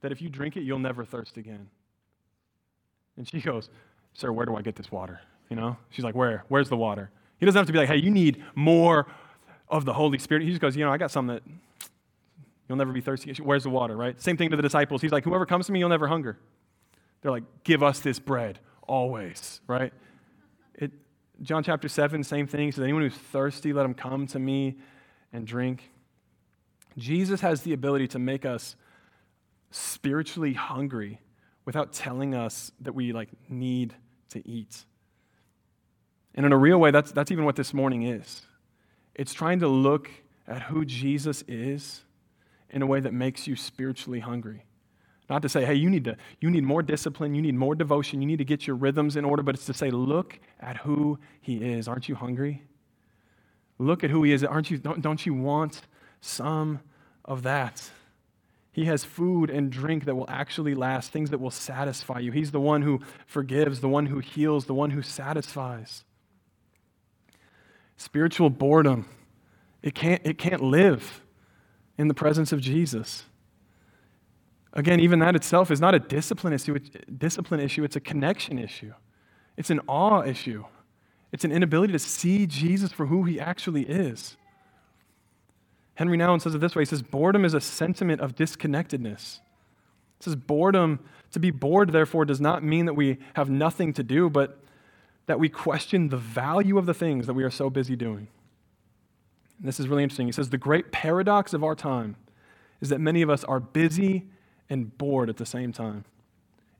[0.00, 1.68] that if you drink it, you'll never thirst again.
[3.16, 3.70] And she goes,
[4.12, 5.20] Sir, where do I get this water?
[5.48, 5.76] You know?
[5.90, 6.44] She's like, Where?
[6.48, 7.10] Where's the water?
[7.38, 9.06] He doesn't have to be like, Hey, you need more
[9.68, 10.42] of the Holy Spirit.
[10.42, 11.42] He just goes, You know, I got some that
[12.68, 13.32] you'll never be thirsty.
[13.42, 14.20] Where's the water, right?
[14.20, 15.00] Same thing to the disciples.
[15.00, 16.38] He's like, Whoever comes to me, you'll never hunger.
[17.22, 19.92] They're like, Give us this bread always, right?
[20.74, 20.92] It,
[21.42, 22.72] John chapter 7, same thing.
[22.72, 24.78] says, anyone who's thirsty, let him come to me
[25.32, 25.90] and drink.
[26.96, 28.76] Jesus has the ability to make us
[29.70, 31.20] spiritually hungry
[31.64, 33.94] without telling us that we like need
[34.30, 34.84] to eat.
[36.34, 38.42] And in a real way, that's, that's even what this morning is.
[39.14, 40.10] It's trying to look
[40.46, 42.02] at who Jesus is
[42.70, 44.64] in a way that makes you spiritually hungry.
[45.28, 48.20] Not to say, hey, you need, to, you need more discipline, you need more devotion,
[48.20, 51.18] you need to get your rhythms in order, but it's to say, look at who
[51.40, 51.88] he is.
[51.88, 52.62] Aren't you hungry?
[53.78, 54.44] Look at who he is.
[54.44, 55.82] Aren't you, don't, don't you want
[56.20, 56.80] some
[57.24, 57.90] of that?
[58.70, 62.32] He has food and drink that will actually last, things that will satisfy you.
[62.32, 66.04] He's the one who forgives, the one who heals, the one who satisfies.
[67.96, 69.08] Spiritual boredom,
[69.80, 71.22] it can't, it can't live
[71.96, 73.24] in the presence of Jesus.
[74.74, 76.78] Again, even that itself is not a discipline issue,
[77.16, 78.92] discipline issue, it's a connection issue.
[79.56, 80.64] It's an awe issue.
[81.32, 84.36] It's an inability to see Jesus for who he actually is.
[85.94, 89.40] Henri Nouwen says it this way he says, Boredom is a sentiment of disconnectedness.
[90.18, 90.98] He says, Boredom,
[91.30, 94.58] to be bored, therefore, does not mean that we have nothing to do, but
[95.26, 98.26] that we question the value of the things that we are so busy doing.
[99.58, 100.26] And this is really interesting.
[100.26, 102.16] He says, The great paradox of our time
[102.80, 104.26] is that many of us are busy
[104.74, 106.04] and bored at the same time.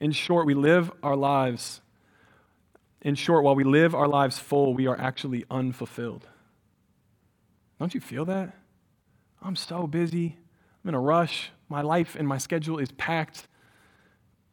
[0.01, 1.81] In short, we live our lives.
[3.01, 6.27] In short, while we live our lives full, we are actually unfulfilled.
[7.79, 8.53] Don't you feel that?
[9.41, 10.37] I'm so busy.
[10.83, 11.53] I'm in a rush.
[11.69, 13.47] My life and my schedule is packed.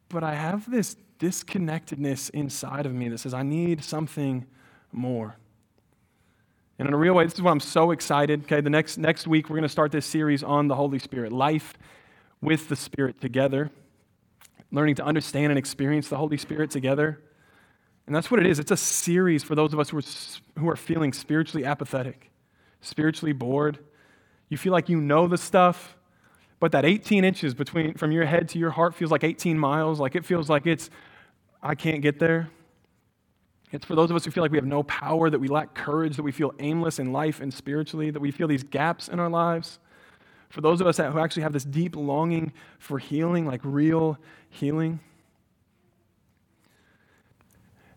[0.08, 4.46] But I have this disconnectedness inside of me that says, I need something
[4.92, 5.34] more.
[6.78, 8.44] And in a real way, this is why I'm so excited.
[8.44, 11.32] Okay, the next, next week, we're going to start this series on the Holy Spirit
[11.32, 11.74] life
[12.42, 13.70] with the Spirit together,
[14.70, 17.22] learning to understand and experience the Holy Spirit together.
[18.06, 18.58] And that's what it is.
[18.58, 22.30] It's a series for those of us who are, who are feeling spiritually apathetic,
[22.80, 23.78] spiritually bored,
[24.52, 25.96] you feel like you know the stuff,
[26.60, 29.98] but that 18 inches between from your head to your heart feels like 18 miles.
[29.98, 30.90] Like it feels like it's,
[31.62, 32.50] I can't get there.
[33.70, 35.74] It's for those of us who feel like we have no power, that we lack
[35.74, 39.18] courage, that we feel aimless in life and spiritually, that we feel these gaps in
[39.18, 39.78] our lives.
[40.52, 44.18] For those of us who actually have this deep longing for healing, like real
[44.50, 45.00] healing.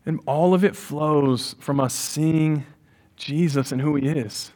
[0.06, 2.64] And all of it flows from us seeing
[3.14, 4.52] Jesus and who he is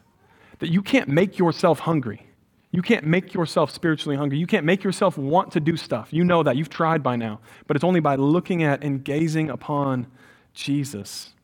[0.61, 2.27] that you can't make yourself hungry.
[2.71, 4.39] You can't make yourself spiritually hungry.
[4.39, 6.11] You can't make yourself want to do stuff.
[6.11, 6.57] You know that.
[6.57, 7.41] You've tried by now.
[7.67, 10.07] But it's only by looking at and gazing upon
[10.55, 11.35] Jesus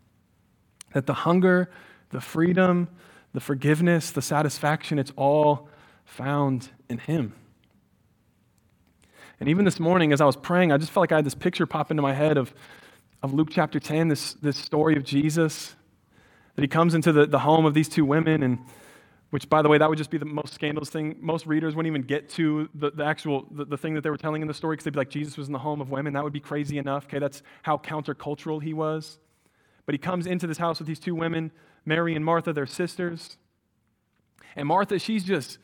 [0.95, 1.69] that the hunger,
[2.13, 2.89] the freedom,
[3.35, 5.69] the forgiveness, the satisfaction, it's all
[6.07, 7.35] found in Him.
[9.39, 11.35] And even this morning, as I was praying, I just felt like I had this
[11.35, 12.55] picture pop into my head of,
[13.23, 15.75] of Luke chapter 10, this, this story of Jesus,
[16.55, 18.59] that he comes into the, the home of these two women and
[19.31, 21.17] which by the way that would just be the most scandalous thing.
[21.21, 24.17] Most readers wouldn't even get to the, the actual the, the thing that they were
[24.17, 26.13] telling in the story because they'd be like jesus was in the home of women.
[26.13, 27.05] That would be crazy enough.
[27.07, 29.19] Okay that's how countercultural he was.
[29.85, 31.51] But he comes into this house with these two women
[31.85, 33.37] mary and martha their sisters.
[34.55, 35.59] And martha she's just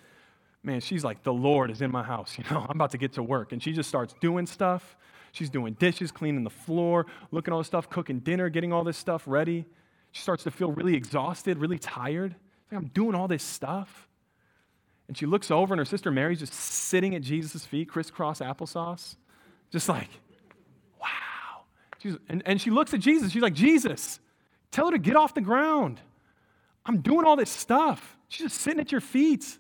[0.63, 3.13] man she's like the lord is in my house you know i'm about to get
[3.13, 4.97] to work and she just starts doing stuff
[5.33, 8.85] she's doing dishes cleaning the floor looking at all this stuff cooking dinner getting all
[8.85, 9.65] this stuff ready
[10.11, 12.35] she starts to feel really exhausted really tired
[12.77, 14.09] I'm doing all this stuff.
[15.09, 19.17] And she looks over, and her sister Mary's just sitting at Jesus' feet, crisscross applesauce,
[19.71, 20.09] just like,
[21.01, 21.65] wow.
[21.99, 23.33] She's, and, and she looks at Jesus.
[23.33, 24.21] She's like, Jesus,
[24.71, 26.01] tell her to get off the ground.
[26.87, 28.17] I'm doing all this stuff.
[28.29, 29.59] She's just sitting at your feet.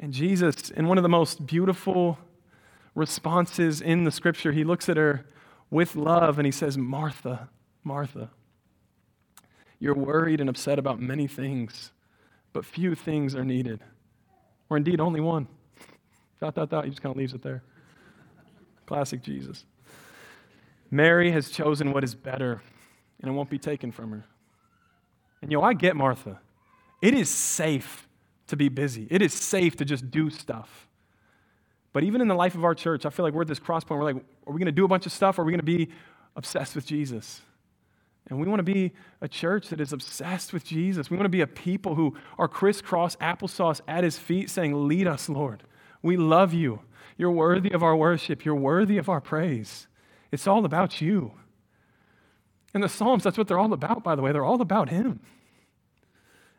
[0.00, 2.18] And Jesus, in one of the most beautiful
[2.94, 5.26] responses in the scripture, he looks at her
[5.70, 7.48] with love and he says, Martha,
[7.82, 8.30] Martha,
[9.80, 11.92] you're worried and upset about many things,
[12.52, 13.80] but few things are needed.
[14.70, 15.48] Or indeed, only one.
[16.40, 16.84] Dot, dot, dot.
[16.84, 17.62] He just kind of leaves it there.
[18.86, 19.64] Classic Jesus.
[20.90, 22.62] Mary has chosen what is better,
[23.20, 24.24] and it won't be taken from her.
[25.42, 26.40] And yo, I get Martha.
[27.02, 28.07] It is safe
[28.48, 30.88] to be busy, it is safe to just do stuff.
[31.92, 33.82] But even in the life of our church, I feel like we're at this cross
[33.84, 33.98] point.
[33.98, 35.60] We're like, are we going to do a bunch of stuff or are we going
[35.60, 35.88] to be
[36.36, 37.40] obsessed with Jesus?
[38.28, 41.10] And we want to be a church that is obsessed with Jesus.
[41.10, 45.06] We want to be a people who are crisscross applesauce at his feet saying, Lead
[45.06, 45.62] us, Lord.
[46.02, 46.80] We love you.
[47.16, 48.44] You're worthy of our worship.
[48.44, 49.86] You're worthy of our praise.
[50.30, 51.32] It's all about you.
[52.74, 54.30] And the Psalms, that's what they're all about, by the way.
[54.30, 55.20] They're all about him.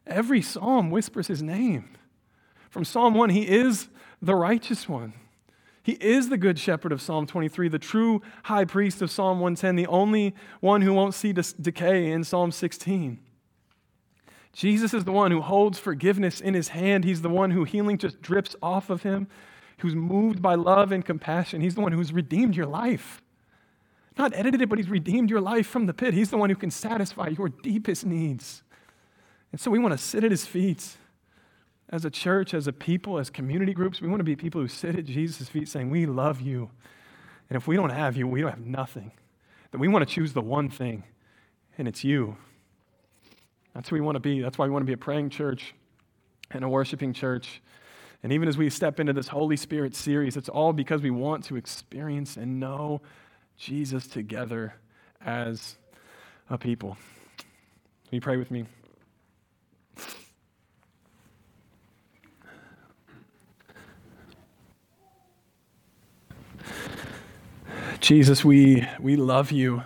[0.09, 1.89] Every psalm whispers his name.
[2.69, 3.87] From Psalm 1, he is
[4.21, 5.13] the righteous one.
[5.83, 9.75] He is the good shepherd of Psalm 23, the true high priest of Psalm 110,
[9.75, 13.19] the only one who won't see decay in Psalm 16.
[14.51, 17.03] Jesus is the one who holds forgiveness in his hand.
[17.05, 19.27] He's the one who healing just drips off of him,
[19.79, 21.61] who's moved by love and compassion.
[21.61, 23.21] He's the one who's redeemed your life.
[24.17, 26.13] Not edited it, but he's redeemed your life from the pit.
[26.13, 28.63] He's the one who can satisfy your deepest needs.
[29.51, 30.97] And so we want to sit at his feet
[31.91, 34.67] as a church, as a people, as community groups, we want to be people who
[34.67, 36.69] sit at Jesus' feet saying, We love you.
[37.49, 39.11] And if we don't have you, we don't have nothing.
[39.71, 41.03] That we want to choose the one thing,
[41.77, 42.37] and it's you.
[43.73, 44.39] That's who we want to be.
[44.41, 45.73] That's why we want to be a praying church
[46.51, 47.61] and a worshiping church.
[48.21, 51.43] And even as we step into this Holy Spirit series, it's all because we want
[51.45, 53.01] to experience and know
[53.57, 54.75] Jesus together
[55.25, 55.77] as
[56.49, 56.97] a people.
[58.11, 58.65] Will you pray with me?
[67.99, 69.83] Jesus, we, we love you.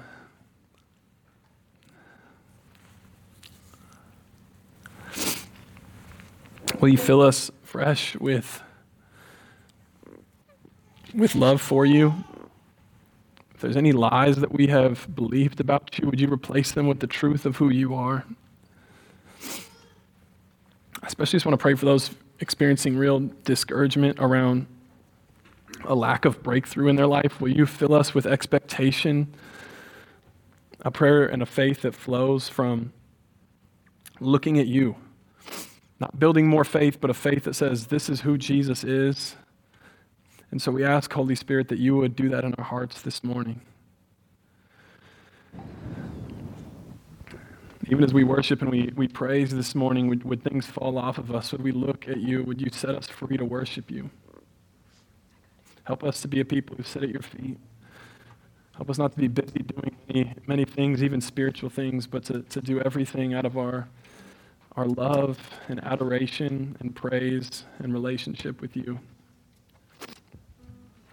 [6.80, 8.62] Will you fill us fresh with,
[11.14, 12.14] with love for you?
[13.56, 17.00] If there's any lies that we have believed about you, would you replace them with
[17.00, 18.26] the truth of who you are?
[21.02, 24.68] I especially just want to pray for those experiencing real discouragement around
[25.86, 27.40] a lack of breakthrough in their life.
[27.42, 29.34] Will you fill us with expectation,
[30.82, 32.94] a prayer and a faith that flows from
[34.20, 34.96] looking at you?
[36.00, 39.36] Not building more faith, but a faith that says, This is who Jesus is.
[40.52, 43.24] And so we ask, Holy Spirit, that you would do that in our hearts this
[43.24, 43.62] morning.
[47.88, 51.18] Even as we worship and we, we praise this morning, would, would things fall off
[51.18, 51.52] of us?
[51.52, 52.44] Would we look at you?
[52.44, 54.10] Would you set us free to worship you?
[55.84, 57.58] Help us to be a people who sit at your feet.
[58.76, 62.42] Help us not to be busy doing many, many things, even spiritual things, but to,
[62.44, 63.88] to do everything out of our,
[64.76, 69.00] our love and adoration and praise and relationship with you.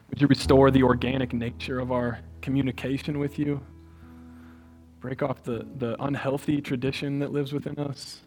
[0.08, 3.60] Would you restore the organic nature of our communication with you?
[5.00, 8.20] Break off the, the unhealthy tradition that lives within us.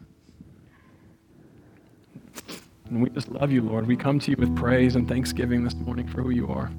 [2.94, 3.88] And we just love you, Lord.
[3.88, 6.70] We come to you with praise and thanksgiving this morning for who you are.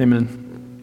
[0.00, 0.47] Amen.